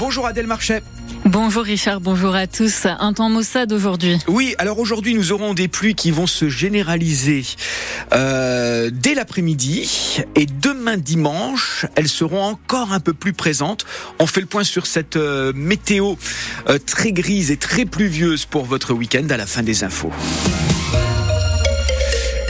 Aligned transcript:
Bonjour 0.00 0.26
Adèle 0.26 0.46
Marchais. 0.46 0.82
Bonjour 1.26 1.62
Richard, 1.62 2.00
bonjour 2.00 2.34
à 2.34 2.46
tous. 2.46 2.86
Un 2.86 3.12
temps 3.12 3.28
maussade 3.28 3.70
aujourd'hui. 3.70 4.16
Oui, 4.28 4.54
alors 4.56 4.78
aujourd'hui 4.78 5.12
nous 5.12 5.30
aurons 5.30 5.52
des 5.52 5.68
pluies 5.68 5.94
qui 5.94 6.10
vont 6.10 6.26
se 6.26 6.48
généraliser 6.48 7.44
euh, 8.14 8.88
dès 8.90 9.12
l'après-midi 9.12 10.22
et 10.36 10.46
demain 10.46 10.96
dimanche, 10.96 11.84
elles 11.96 12.08
seront 12.08 12.42
encore 12.42 12.94
un 12.94 13.00
peu 13.00 13.12
plus 13.12 13.34
présentes. 13.34 13.84
On 14.18 14.26
fait 14.26 14.40
le 14.40 14.46
point 14.46 14.64
sur 14.64 14.86
cette 14.86 15.16
euh, 15.16 15.52
météo 15.54 16.14
euh, 16.70 16.78
très 16.78 17.12
grise 17.12 17.50
et 17.50 17.58
très 17.58 17.84
pluvieuse 17.84 18.46
pour 18.46 18.64
votre 18.64 18.94
week-end 18.94 19.26
à 19.28 19.36
la 19.36 19.44
fin 19.44 19.62
des 19.62 19.84
infos. 19.84 20.12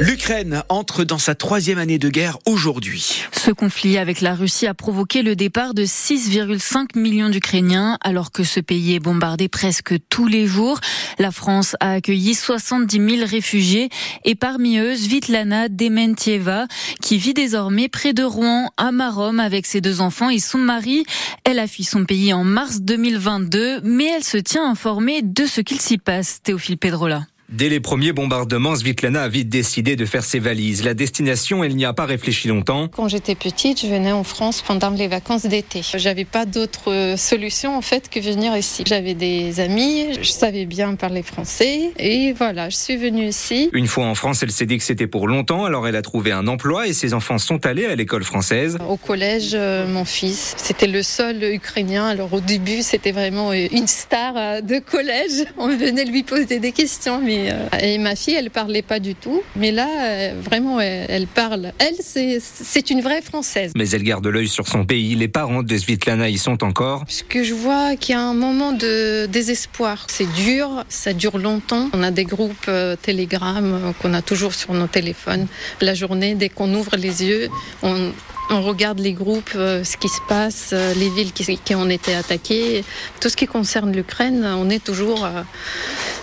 L'Ukraine 0.00 0.62
entre 0.70 1.04
dans 1.04 1.18
sa 1.18 1.34
troisième 1.34 1.76
année 1.76 1.98
de 1.98 2.08
guerre 2.08 2.38
aujourd'hui. 2.46 3.26
Ce 3.32 3.50
conflit 3.50 3.98
avec 3.98 4.22
la 4.22 4.34
Russie 4.34 4.66
a 4.66 4.72
provoqué 4.72 5.20
le 5.20 5.36
départ 5.36 5.74
de 5.74 5.84
6,5 5.84 6.98
millions 6.98 7.28
d'Ukrainiens 7.28 7.98
alors 8.00 8.32
que 8.32 8.42
ce 8.42 8.60
pays 8.60 8.94
est 8.94 8.98
bombardé 8.98 9.48
presque 9.48 9.92
tous 10.08 10.26
les 10.26 10.46
jours. 10.46 10.80
La 11.18 11.30
France 11.30 11.76
a 11.80 11.92
accueilli 11.92 12.34
70 12.34 13.16
000 13.18 13.28
réfugiés 13.28 13.90
et 14.24 14.34
parmi 14.34 14.78
eux 14.78 14.96
Svitlana 14.96 15.68
Dementieva 15.68 16.66
qui 17.02 17.18
vit 17.18 17.34
désormais 17.34 17.90
près 17.90 18.14
de 18.14 18.22
Rouen 18.22 18.70
à 18.78 18.92
Marom 18.92 19.38
avec 19.38 19.66
ses 19.66 19.82
deux 19.82 20.00
enfants 20.00 20.30
et 20.30 20.38
son 20.38 20.58
mari. 20.58 21.04
Elle 21.44 21.58
a 21.58 21.66
fui 21.66 21.84
son 21.84 22.06
pays 22.06 22.32
en 22.32 22.42
mars 22.42 22.80
2022 22.80 23.82
mais 23.82 24.06
elle 24.16 24.24
se 24.24 24.38
tient 24.38 24.66
informée 24.66 25.20
de 25.20 25.44
ce 25.44 25.60
qu'il 25.60 25.78
s'y 25.78 25.98
passe. 25.98 26.40
Théophile 26.42 26.78
Pedrola. 26.78 27.26
Dès 27.52 27.68
les 27.68 27.80
premiers 27.80 28.12
bombardements, 28.12 28.76
Svitlana 28.76 29.22
a 29.22 29.28
vite 29.28 29.48
décidé 29.48 29.96
de 29.96 30.04
faire 30.04 30.22
ses 30.22 30.38
valises. 30.38 30.84
La 30.84 30.94
destination, 30.94 31.64
elle 31.64 31.74
n'y 31.74 31.84
a 31.84 31.92
pas 31.92 32.06
réfléchi 32.06 32.46
longtemps. 32.46 32.86
Quand 32.86 33.08
j'étais 33.08 33.34
petite, 33.34 33.80
je 33.80 33.88
venais 33.88 34.12
en 34.12 34.22
France 34.22 34.62
pendant 34.64 34.90
les 34.90 35.08
vacances 35.08 35.46
d'été. 35.46 35.82
J'avais 35.96 36.24
pas 36.24 36.46
d'autre 36.46 36.92
euh, 36.92 37.16
solution 37.16 37.76
en 37.76 37.80
fait 37.80 38.08
que 38.08 38.20
venir 38.20 38.56
ici. 38.56 38.84
J'avais 38.86 39.14
des 39.14 39.58
amis, 39.58 40.14
je 40.22 40.30
savais 40.30 40.64
bien 40.64 40.94
parler 40.94 41.24
français 41.24 41.90
et 41.98 42.32
voilà, 42.34 42.68
je 42.68 42.76
suis 42.76 42.96
venue 42.96 43.26
ici. 43.26 43.68
Une 43.72 43.88
fois 43.88 44.04
en 44.04 44.14
France, 44.14 44.44
elle 44.44 44.52
s'est 44.52 44.66
dit 44.66 44.78
que 44.78 44.84
c'était 44.84 45.08
pour 45.08 45.26
longtemps, 45.26 45.64
alors 45.64 45.88
elle 45.88 45.96
a 45.96 46.02
trouvé 46.02 46.30
un 46.30 46.46
emploi 46.46 46.86
et 46.86 46.92
ses 46.92 47.14
enfants 47.14 47.38
sont 47.38 47.66
allés 47.66 47.86
à 47.86 47.96
l'école 47.96 48.22
française. 48.22 48.78
Au 48.88 48.96
collège, 48.96 49.50
euh, 49.54 49.88
mon 49.88 50.04
fils, 50.04 50.54
c'était 50.56 50.86
le 50.86 51.02
seul 51.02 51.42
ukrainien. 51.42 52.06
Alors 52.06 52.32
au 52.32 52.40
début, 52.40 52.82
c'était 52.82 53.10
vraiment 53.10 53.50
euh, 53.50 53.66
une 53.72 53.88
star 53.88 54.62
de 54.62 54.78
collège. 54.78 55.46
On 55.58 55.66
venait 55.66 56.04
lui 56.04 56.22
poser 56.22 56.60
des 56.60 56.70
questions, 56.70 57.20
mais 57.20 57.39
euh, 57.48 57.78
et, 57.80 57.98
ma 57.98 58.16
fille, 58.16 58.34
elle 58.34 58.50
parlait 58.50 58.82
pas 58.82 58.98
du 58.98 59.14
tout. 59.14 59.42
Mais 59.56 59.70
là, 59.70 59.88
euh, 59.88 60.32
vraiment, 60.42 60.80
elle, 60.80 61.26
parle. 61.26 61.72
Elle, 61.78 61.96
c'est 62.00 62.90
une 62.90 63.00
vraie 63.00 63.22
Française. 63.22 63.72
Mais 63.76 63.88
elle 63.90 64.02
garde 64.02 64.26
l'œil 64.26 64.48
sur 64.48 64.66
son 64.66 64.84
pays. 64.84 65.14
Les 65.14 65.28
parents 65.28 65.62
de 65.62 65.76
Svitlana 65.76 66.28
y 66.28 66.38
sont 66.38 66.64
encore. 66.64 67.04
Ce 67.08 67.22
que 67.22 67.42
je 67.42 67.54
vois, 67.54 67.96
qu'il 67.96 68.14
y 68.14 68.18
a 68.18 68.22
un 68.22 68.34
moment 68.34 68.72
de 68.72 69.26
désespoir. 69.26 70.06
C'est 70.08 70.30
dur, 70.32 70.84
ça 70.88 71.12
dure 71.12 71.38
longtemps. 71.38 71.88
On 71.92 72.02
a 72.02 72.10
des 72.10 72.24
groupes 72.24 72.66
euh, 72.68 72.96
Telegram 73.00 73.92
qu'on 74.00 74.14
a 74.14 74.22
toujours 74.22 74.54
sur 74.54 74.72
nos 74.74 74.86
téléphones. 74.86 75.46
La 75.80 75.94
journée, 75.94 76.34
dès 76.34 76.48
qu'on 76.48 76.72
ouvre 76.74 76.96
les 76.96 77.24
yeux, 77.24 77.48
on, 77.82 78.12
on 78.50 78.62
regarde 78.62 78.98
les 78.98 79.12
groupes, 79.12 79.52
ce 79.52 79.96
qui 79.96 80.08
se 80.08 80.20
passe, 80.28 80.74
les 80.96 81.08
villes 81.10 81.32
qui, 81.32 81.58
qui, 81.58 81.74
ont 81.74 81.88
été 81.88 82.14
attaquées. 82.14 82.84
Tout 83.20 83.28
ce 83.28 83.36
qui 83.36 83.46
concerne 83.46 83.92
l'Ukraine, 83.92 84.44
on 84.56 84.68
est 84.70 84.82
toujours 84.82 85.26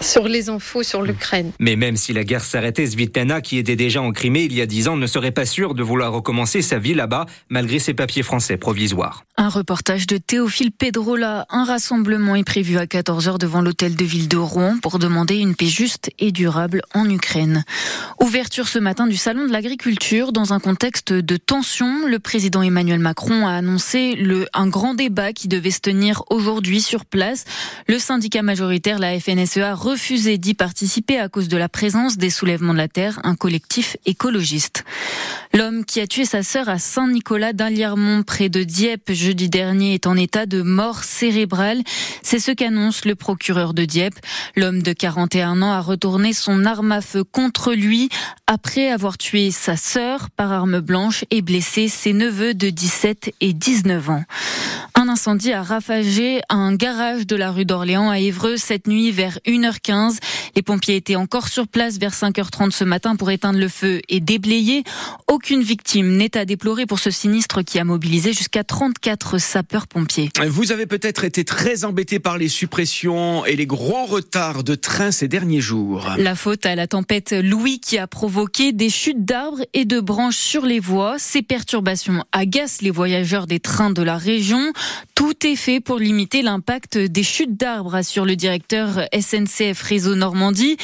sur 0.02 0.28
les 0.28 0.50
infos 0.50 0.84
sur 0.84 1.02
l'Ukraine. 1.02 1.52
Mais 1.60 1.76
même 1.76 1.98
si 1.98 2.14
la 2.14 2.24
guerre 2.24 2.44
s'arrêtait, 2.44 2.88
Svitlana, 2.88 3.42
qui 3.42 3.58
était 3.58 3.76
déjà 3.76 4.02
en 4.02 4.12
Crimée 4.12 4.44
il 4.44 4.54
y 4.54 4.62
a 4.62 4.66
dix 4.66 4.88
ans, 4.88 4.98
ne 4.98 5.08
serait 5.08 5.32
pas 5.32 5.46
sûre 5.46 5.74
de 5.74 5.84
vouloir 5.84 6.12
recommencer 6.14 6.62
sa 6.62 6.80
vie 6.80 6.94
là-bas, 6.94 7.26
malgré 7.50 7.80
ses 7.80 7.94
papiers 7.94 8.24
français 8.24 8.58
provisoires. 8.58 9.24
Un 9.38 9.50
reportage 9.50 10.08
de 10.08 10.18
Théophile 10.18 10.72
Pedrola. 10.72 11.46
Un 11.50 11.64
rassemblement 11.64 12.36
est 12.36 12.44
prévu 12.44 12.78
à 12.78 12.86
14h 12.86 13.38
devant 13.38 13.62
l'hôtel 13.62 13.96
de 13.96 14.06
ville 14.06 14.28
de 14.28 14.38
Rouen 14.38 14.78
pour 14.82 15.00
demander 15.00 15.38
une 15.38 15.56
paix 15.56 15.68
juste 15.68 16.10
et 16.20 16.32
durable 16.32 16.82
en 16.94 17.10
Ukraine. 17.10 17.64
Ouverture 18.20 18.68
ce 18.68 18.80
matin 18.80 19.08
du 19.08 19.16
Salon 19.16 19.46
de 19.46 19.52
l'agriculture 19.52 20.32
dans 20.32 20.54
un 20.54 20.60
contexte 20.60 21.14
de 21.14 21.38
tension. 21.38 22.08
Le 22.08 22.20
président 22.20 22.62
Emmanuel 22.62 23.00
Macron 23.00 23.48
a 23.48 23.52
annoncé 23.52 24.16
le, 24.16 24.48
un 24.54 24.68
grand 24.68 24.94
débat 24.94 25.34
qui 25.34 25.48
devait 25.48 25.72
se 25.72 25.82
tenir 25.82 26.24
aujourd'hui 26.30 26.82
sur 26.82 27.06
place. 27.06 27.46
Le 27.88 28.00
syndicat 28.00 28.42
majoritaire, 28.42 29.00
la 29.00 29.20
FNSEA, 29.20 29.76
refusé 29.88 30.38
d'y 30.38 30.54
participer 30.54 31.18
à 31.18 31.30
cause 31.30 31.48
de 31.48 31.56
la 31.56 31.70
présence 31.70 32.18
des 32.18 32.30
soulèvements 32.30 32.74
de 32.74 32.78
la 32.78 32.90
Terre, 32.90 33.22
un 33.24 33.36
collectif 33.36 33.96
écologiste. 34.06 34.84
L'homme 35.58 35.86
qui 35.86 36.02
a 36.02 36.06
tué 36.06 36.24
sa 36.24 36.44
sœur 36.44 36.70
à 36.70 36.78
Saint-Nicolas 36.78 37.52
d'Aliermont, 37.52 38.22
près 38.22 38.48
de 38.48 38.62
Dieppe, 38.62 39.12
jeudi 39.12 39.50
dernier, 39.50 39.96
est 39.96 40.06
en 40.06 40.16
état 40.16 40.46
de 40.46 40.62
mort 40.62 41.04
cérébrale. 41.04 41.82
C'est 42.22 42.38
ce 42.38 42.52
qu'annonce 42.52 43.06
le 43.06 43.16
procureur 43.16 43.74
de 43.74 43.84
Dieppe. 43.84 44.20
L'homme 44.56 44.84
de 44.84 44.94
41 44.94 45.64
ans 45.64 45.72
a 45.72 45.82
retourné 45.82 46.34
son 46.34 46.64
arme 46.64 46.92
à 46.92 47.02
feu 47.02 47.24
contre 47.24 47.74
lui 47.74 48.10
après 48.46 48.92
avoir 48.92 49.18
tué 49.18 49.50
sa 49.50 49.78
sœur 49.78 50.30
par 50.30 50.52
arme 50.52 50.80
blanche 50.80 51.26
et 51.32 51.42
blessé 51.42 51.88
ses 51.88 52.14
neveux 52.14 52.54
de 52.54 52.70
17 52.70 53.34
et 53.42 53.54
19 53.54 54.12
ans. 54.12 54.24
Un 54.94 55.10
incendie 55.10 55.54
a 55.54 55.62
ravagé 55.62 56.42
un 56.50 56.74
garage 56.74 57.28
de 57.28 57.36
la 57.36 57.52
rue 57.52 57.66
d'Orléans 57.66 58.10
à 58.10 58.20
Évreux 58.20 58.58
cette 58.58 58.88
nuit 58.88 59.12
vers 59.12 59.38
1h15. 59.46 60.18
Les 60.56 60.64
pompiers 60.64 60.96
étaient 60.96 61.16
encore 61.16 61.50
sur 61.50 61.68
place 61.68 62.00
vers 62.00 62.14
5h30 62.14 62.72
ce 62.72 62.84
matin 62.84 63.16
pour 63.16 63.30
éteindre 63.30 63.60
le 63.60 63.70
feu 63.70 64.02
et 64.10 64.20
déblayer. 64.20 64.84
Aucune 65.48 65.64
victime 65.64 66.18
n'est 66.18 66.36
à 66.36 66.44
déplorer 66.44 66.86
pour 66.86 67.00
ce 67.00 67.10
sinistre 67.10 67.62
qui 67.62 67.80
a 67.80 67.86
mobilisé 67.86 68.34
jusqu'à 68.34 68.66
34 68.66 69.38
sapeurs-pompiers. 69.38 70.30
Vous 70.46 70.74
avez 70.74 70.86
peut-être 70.86 71.24
été 71.24 71.46
très 71.46 71.86
embêté 71.86 72.20
par 72.20 72.38
les 72.38 72.50
suppressions 72.50 73.46
et 73.46 73.56
les 73.56 73.66
gros 73.66 74.06
retards 74.08 74.66
de 74.66 74.76
trains 74.76 75.12
ces 75.12 75.30
derniers 75.30 75.62
jours. 75.62 76.06
La 76.18 76.36
faute 76.36 76.66
à 76.66 76.76
la 76.76 76.86
tempête 76.86 77.32
Louis 77.32 77.80
qui 77.80 77.98
a 77.98 78.08
provoqué 78.08 78.74
des 78.74 78.90
chutes 78.90 79.24
d'arbres 79.24 79.64
et 79.74 79.86
de 79.86 80.02
branches 80.02 80.36
sur 80.36 80.66
les 80.66 80.82
voies. 80.82 81.16
Ces 81.18 81.44
perturbations 81.44 82.26
agacent 82.34 82.82
les 82.82 82.92
voyageurs 82.92 83.48
des 83.48 83.62
trains 83.62 83.92
de 83.92 84.02
la 84.02 84.18
région. 84.18 84.74
Tout 85.16 85.48
est 85.48 85.56
fait 85.56 85.80
pour 85.80 85.98
limiter 85.98 86.42
l'impact 86.42 86.98
des 86.98 87.24
chutes 87.24 87.56
d'arbres, 87.56 87.96
assure 87.96 88.26
le 88.26 88.36
directeur 88.36 89.08
SNCF 89.18 89.82
Réseau 89.82 90.16
Normandie. 90.16 90.76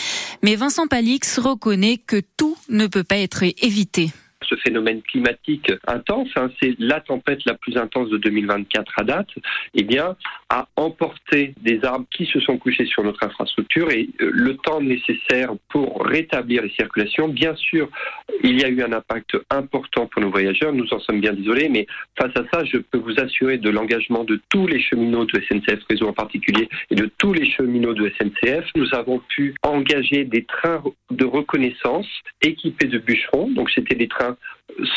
Mais 0.42 0.56
Vincent 0.56 0.88
Palix 0.88 1.38
reconnaît 1.38 1.98
que 1.98 2.22
tout 2.38 2.56
ne 2.70 2.88
peut 2.88 3.04
pas 3.04 3.18
être 3.18 3.44
évité 3.62 4.14
phénomène 4.58 5.02
climatique 5.02 5.72
intense, 5.88 6.30
hein, 6.36 6.50
c'est 6.62 6.76
la 6.80 7.00
tempête 7.00 7.44
la 7.46 7.56
plus 7.56 7.78
intense 7.78 8.10
de 8.10 8.18
2024 8.18 8.94
à 8.98 9.04
date, 9.04 9.30
eh 9.74 9.84
bien, 9.84 10.16
a 10.50 10.68
emporté 10.76 11.54
des 11.62 11.84
arbres 11.84 12.06
qui 12.12 12.26
se 12.26 12.40
sont 12.40 12.58
couchés 12.58 12.86
sur 12.86 13.04
notre 13.04 13.24
infrastructure 13.24 13.90
et 13.92 14.10
euh, 14.22 14.30
le 14.34 14.56
temps 14.58 14.82
nécessaire 14.82 15.52
pour 15.70 16.06
rétablir 16.06 16.64
les 16.64 16.70
circulations. 16.72 17.28
Bien 17.28 17.56
sûr, 17.56 17.90
il 18.44 18.60
y 18.60 18.64
a 18.64 18.70
eu 18.70 18.82
un 18.84 18.94
impact 18.94 19.38
important 19.50 20.08
pour 20.08 20.22
nos 20.22 20.30
voyageurs, 20.30 20.74
nous 20.74 20.92
en 20.94 21.00
sommes 21.00 21.22
bien 21.22 21.34
désolés, 21.34 21.70
mais 21.70 21.88
face 22.18 22.36
à 22.36 22.44
ça, 22.52 22.64
je 22.66 22.78
peux 22.78 22.98
vous 22.98 23.20
assurer 23.20 23.58
de 23.58 23.70
l'engagement 23.70 24.24
de 24.24 24.42
tous 24.50 24.68
les 24.68 24.82
cheminots 24.82 25.26
de 25.26 25.42
SNCF 25.42 25.84
Réseau 25.90 26.08
en 26.08 26.14
particulier 26.14 26.70
et 26.92 26.96
de 26.96 27.10
tous 27.18 27.34
les 27.34 27.50
cheminots 27.50 27.94
de 27.94 28.12
SNCF. 28.18 28.66
Nous 28.76 28.94
avons 28.94 29.20
pu 29.30 29.56
engager 29.64 30.24
des 30.26 30.44
trains 30.44 30.84
de 31.12 31.26
reconnaissance 31.26 32.08
équipés 32.42 32.88
de 32.88 32.98
bûcherons, 32.98 33.50
donc 33.52 33.70
c'était 33.72 33.96
des 33.96 34.08
trains 34.08 34.38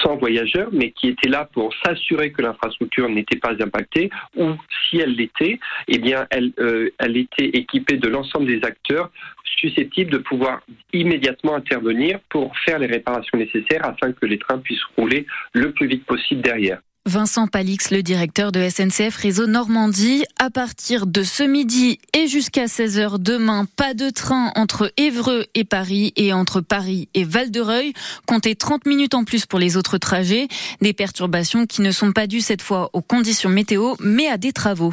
sans 0.02 0.16
voyageurs, 0.16 0.68
mais 0.72 0.90
qui 0.90 1.08
étaient 1.08 1.28
là 1.28 1.48
pour 1.52 1.72
s'assurer 1.84 2.32
que 2.32 2.42
l'infrastructure 2.42 3.08
n'était 3.08 3.38
pas 3.38 3.54
impactée, 3.60 4.10
ou 4.36 4.52
si 4.88 4.98
elle 4.98 5.14
l'était, 5.14 5.58
eh 5.88 5.98
bien, 5.98 6.26
elle, 6.30 6.52
euh, 6.58 6.90
elle 6.98 7.16
était 7.16 7.48
équipée 7.48 7.96
de 7.96 8.08
l'ensemble 8.08 8.46
des 8.46 8.64
acteurs 8.64 9.10
susceptibles 9.58 10.10
de 10.10 10.18
pouvoir 10.18 10.60
immédiatement 10.92 11.54
intervenir 11.54 12.20
pour 12.28 12.56
faire 12.58 12.78
les 12.78 12.86
réparations 12.86 13.38
nécessaires 13.38 13.84
afin 13.84 14.12
que 14.12 14.26
les 14.26 14.38
trains 14.38 14.58
puissent 14.58 14.84
rouler 14.96 15.26
le 15.52 15.72
plus 15.72 15.86
vite 15.86 16.04
possible 16.04 16.42
derrière. 16.42 16.80
Vincent 17.06 17.46
Palix, 17.46 17.92
le 17.92 18.02
directeur 18.02 18.50
de 18.50 18.68
SNCF 18.68 19.14
Réseau 19.14 19.46
Normandie. 19.46 20.24
À 20.40 20.50
partir 20.50 21.06
de 21.06 21.22
ce 21.22 21.44
midi 21.44 22.00
et 22.12 22.26
jusqu'à 22.26 22.66
16h 22.66 23.18
demain, 23.20 23.64
pas 23.76 23.94
de 23.94 24.10
train 24.10 24.50
entre 24.56 24.92
Évreux 24.96 25.46
et 25.54 25.62
Paris 25.62 26.12
et 26.16 26.32
entre 26.32 26.60
Paris 26.60 27.08
et 27.14 27.22
Val-de-Reuil. 27.22 27.92
Comptez 28.26 28.56
30 28.56 28.86
minutes 28.86 29.14
en 29.14 29.22
plus 29.22 29.46
pour 29.46 29.60
les 29.60 29.76
autres 29.76 29.98
trajets. 29.98 30.48
Des 30.80 30.92
perturbations 30.92 31.64
qui 31.66 31.80
ne 31.80 31.92
sont 31.92 32.10
pas 32.10 32.26
dues 32.26 32.40
cette 32.40 32.62
fois 32.62 32.90
aux 32.92 33.02
conditions 33.02 33.50
météo, 33.50 33.94
mais 34.00 34.26
à 34.26 34.36
des 34.36 34.52
travaux. 34.52 34.92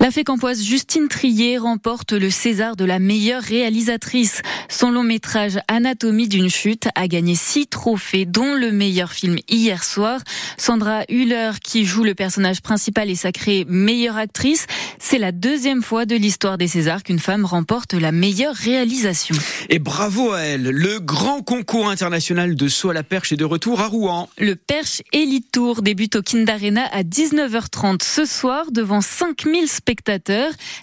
La 0.00 0.10
fécampoise 0.10 0.62
Justine 0.62 1.08
Trier 1.08 1.56
remporte 1.56 2.12
le 2.12 2.28
César 2.28 2.76
de 2.76 2.84
la 2.84 2.98
meilleure 2.98 3.42
réalisatrice. 3.42 4.42
Son 4.68 4.90
long 4.90 5.02
métrage 5.02 5.58
Anatomie 5.68 6.28
d'une 6.28 6.50
chute 6.50 6.88
a 6.94 7.06
gagné 7.06 7.34
six 7.34 7.66
trophées, 7.66 8.26
dont 8.26 8.54
le 8.54 8.72
meilleur 8.72 9.12
film 9.12 9.38
hier 9.48 9.84
soir. 9.84 10.20
Sandra 10.58 11.04
Hüller, 11.08 11.52
qui 11.62 11.86
joue 11.86 12.04
le 12.04 12.14
personnage 12.14 12.60
principal, 12.60 13.08
est 13.08 13.14
sacrée 13.14 13.64
meilleure 13.68 14.16
actrice. 14.16 14.66
C'est 14.98 15.18
la 15.18 15.32
deuxième 15.32 15.82
fois 15.82 16.06
de 16.06 16.16
l'histoire 16.16 16.58
des 16.58 16.68
Césars 16.68 17.02
qu'une 17.02 17.20
femme 17.20 17.44
remporte 17.44 17.94
la 17.94 18.12
meilleure 18.12 18.54
réalisation. 18.54 19.36
Et 19.70 19.78
bravo 19.78 20.32
à 20.32 20.40
elle. 20.40 20.64
Le 20.64 20.98
grand 20.98 21.40
concours 21.42 21.88
international 21.88 22.56
de 22.56 22.68
saut 22.68 22.90
à 22.90 22.94
la 22.94 23.04
perche 23.04 23.32
est 23.32 23.36
de 23.36 23.44
retour 23.44 23.80
à 23.80 23.86
Rouen. 23.86 24.28
Le 24.38 24.56
Perche 24.56 25.02
Elite 25.12 25.50
Tour 25.52 25.82
débute 25.82 26.16
au 26.16 26.22
Kind 26.22 26.48
Arena 26.50 26.84
à 26.92 27.02
19h30 27.04 28.02
ce 28.02 28.24
soir 28.24 28.66
devant 28.72 29.00
5000 29.00 29.68
spectateurs. 29.68 29.83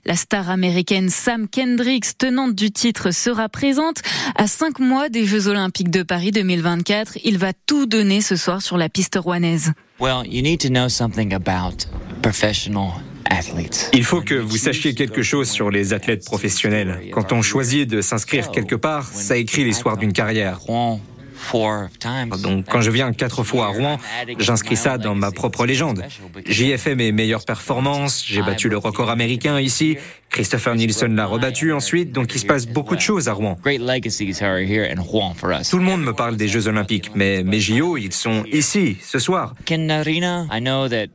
La 0.05 0.15
star 0.15 0.49
américaine 0.49 1.09
Sam 1.09 1.47
Kendricks, 1.47 2.17
tenante 2.17 2.55
du 2.55 2.71
titre, 2.71 3.11
sera 3.11 3.49
présente. 3.49 4.01
À 4.35 4.47
cinq 4.47 4.79
mois 4.79 5.09
des 5.09 5.25
Jeux 5.25 5.47
Olympiques 5.47 5.89
de 5.89 6.03
Paris 6.03 6.31
2024, 6.31 7.17
il 7.23 7.37
va 7.37 7.53
tout 7.53 7.85
donner 7.85 8.21
ce 8.21 8.35
soir 8.35 8.61
sur 8.61 8.77
la 8.77 8.89
piste 8.89 9.15
rouennaise. 9.15 9.73
Well, 9.99 10.25
you 10.25 10.41
need 10.41 10.59
to 10.61 10.69
know 10.69 10.89
something 10.89 11.33
about 11.33 11.85
professional 12.21 12.93
athletes. 13.29 13.89
Il 13.93 14.03
faut 14.03 14.21
que 14.21 14.35
vous 14.35 14.57
sachiez 14.57 14.93
quelque 14.93 15.23
chose 15.23 15.49
sur 15.49 15.69
les 15.69 15.93
athlètes 15.93 16.25
professionnels. 16.25 17.09
Quand 17.11 17.31
on 17.31 17.41
choisit 17.41 17.89
de 17.89 18.01
s'inscrire 18.01 18.51
quelque 18.51 18.75
part, 18.75 19.07
ça 19.07 19.37
écrit 19.37 19.63
l'histoire 19.63 19.97
d'une 19.97 20.13
carrière. 20.13 20.59
Donc 22.41 22.65
quand 22.69 22.81
je 22.81 22.91
viens 22.91 23.11
quatre 23.13 23.43
fois 23.43 23.65
à 23.65 23.69
Rouen, 23.69 23.97
j'inscris 24.37 24.77
ça 24.77 24.97
dans 24.97 25.15
ma 25.15 25.31
propre 25.31 25.65
légende. 25.65 26.03
J'y 26.45 26.71
ai 26.71 26.77
fait 26.77 26.95
mes 26.95 27.11
meilleures 27.11 27.45
performances, 27.45 28.23
j'ai 28.25 28.41
battu 28.41 28.69
le 28.69 28.77
record 28.77 29.09
américain 29.09 29.59
ici, 29.59 29.97
Christopher 30.31 30.75
Nielsen 30.75 31.15
l'a 31.15 31.25
rebattu 31.25 31.73
ensuite, 31.73 32.13
donc 32.13 32.33
il 32.33 32.39
se 32.39 32.45
passe 32.45 32.65
beaucoup 32.65 32.95
de 32.95 33.01
choses 33.01 33.27
à 33.27 33.33
Rouen. 33.33 33.57
Tout 35.69 35.77
le 35.77 35.83
monde 35.83 36.01
me 36.01 36.13
parle 36.13 36.37
des 36.37 36.47
Jeux 36.47 36.67
Olympiques, 36.67 37.11
mais 37.15 37.43
mes 37.43 37.59
JO, 37.59 37.97
ils 37.97 38.13
sont 38.13 38.45
ici, 38.51 38.97
ce 39.01 39.19
soir. 39.19 39.55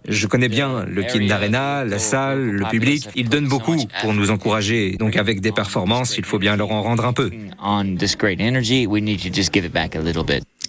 Je 0.06 0.26
connais 0.26 0.48
bien 0.48 0.84
le 0.86 1.02
Kind 1.02 1.32
Arena, 1.32 1.84
la 1.84 1.98
salle, 1.98 2.42
le 2.42 2.64
public. 2.66 3.08
Ils 3.16 3.28
donnent 3.30 3.48
beaucoup 3.48 3.76
pour 4.02 4.12
nous 4.12 4.30
encourager, 4.30 4.92
donc 4.98 5.16
avec 5.16 5.40
des 5.40 5.52
performances, 5.52 6.18
il 6.18 6.24
faut 6.24 6.38
bien 6.38 6.56
leur 6.56 6.70
en 6.70 6.82
rendre 6.82 7.06
un 7.06 7.12
peu. 7.14 7.30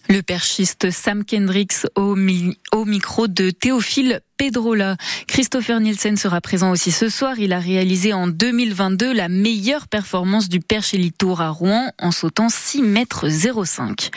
Le 0.10 0.22
perchiste 0.22 0.90
Sam 0.90 1.26
Kendricks 1.26 1.86
au, 1.96 2.16
micro 2.16 3.28
de 3.28 3.50
Théophile 3.50 4.22
Pedrola. 4.38 4.96
Christopher 5.28 5.82
Nielsen 5.82 6.16
sera 6.16 6.40
présent 6.40 6.72
aussi 6.72 6.92
ce 6.92 7.10
soir. 7.10 7.40
Il 7.40 7.52
a 7.52 7.60
réalisé 7.60 8.14
en 8.14 8.28
2022 8.28 9.12
la 9.12 9.28
meilleure 9.28 9.88
performance 9.90 10.48
du 10.48 10.62
perche 10.62 10.94
Elite 10.94 11.18
Tour 11.18 11.42
à 11.42 11.50
Rouen 11.50 11.92
en 12.00 12.12
sautant 12.12 12.48
6 12.48 12.84
mètres 12.84 13.28
05. 13.28 14.12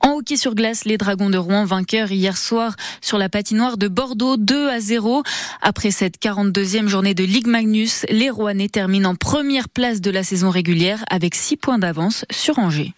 En 0.00 0.14
hockey 0.14 0.36
sur 0.36 0.56
glace, 0.56 0.84
les 0.84 0.98
Dragons 0.98 1.30
de 1.30 1.38
Rouen 1.38 1.64
vainqueurs 1.64 2.10
hier 2.10 2.36
soir 2.36 2.74
sur 3.00 3.18
la 3.18 3.28
patinoire 3.28 3.76
de 3.76 3.86
Bordeaux 3.86 4.36
2 4.36 4.68
à 4.68 4.80
0. 4.80 5.22
Après 5.62 5.92
cette 5.92 6.20
42e 6.20 6.88
journée 6.88 7.14
de 7.14 7.22
Ligue 7.22 7.46
Magnus, 7.46 8.04
les 8.08 8.30
Rouennais 8.30 8.68
terminent 8.68 9.10
en 9.10 9.14
première 9.14 9.68
place 9.68 10.00
de 10.00 10.10
la 10.10 10.24
saison 10.24 10.50
régulière 10.50 11.04
avec 11.08 11.36
6 11.36 11.56
points 11.56 11.78
d'avance 11.78 12.24
sur 12.30 12.58
Angers. 12.58 12.94